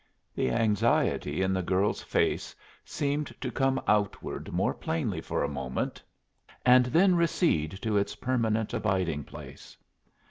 The 0.33 0.49
anxiety 0.49 1.43
in 1.43 1.53
the 1.53 1.61
girl's 1.61 2.01
face 2.01 2.55
seemed 2.83 3.35
to 3.39 3.51
come 3.51 3.79
outward 3.87 4.51
more 4.51 4.73
plainly 4.73 5.21
for 5.21 5.43
a 5.43 5.47
moment, 5.47 6.01
and 6.65 6.87
then 6.87 7.13
recede 7.13 7.77
to 7.83 7.97
its 7.97 8.15
permanent 8.15 8.73
abiding 8.73 9.25
place. 9.25 9.77